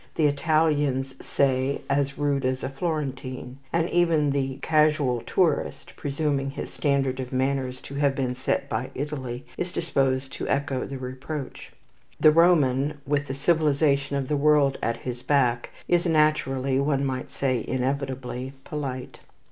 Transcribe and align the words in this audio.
The 0.15 0.25
Italians 0.25 1.13
say 1.23 1.81
"as 1.87 2.17
rude 2.17 2.43
as 2.43 2.63
a 2.63 2.69
Florentine"; 2.69 3.57
and 3.71 3.87
even 3.91 4.31
the 4.31 4.57
casual 4.63 5.21
tourist 5.21 5.93
(presuming 5.95 6.49
his 6.49 6.71
standard 6.73 7.19
of 7.19 7.31
manners 7.31 7.79
to 7.81 7.93
have 7.93 8.15
been 8.15 8.33
set 8.33 8.67
by 8.67 8.89
Italy) 8.95 9.45
is 9.59 9.71
disposed 9.71 10.33
to 10.33 10.49
echo 10.49 10.85
the 10.87 10.97
reproach. 10.97 11.71
The 12.19 12.31
Roman, 12.31 12.95
with 13.05 13.27
the 13.27 13.35
civilization 13.35 14.15
of 14.15 14.27
the 14.27 14.35
world 14.37 14.79
at 14.81 14.97
his 15.05 15.21
back, 15.21 15.69
is 15.87 16.07
naturally, 16.07 16.79
one 16.79 17.05
might 17.05 17.29
say 17.29 17.63
inevitably, 17.67 18.53
polite. 18.63 19.19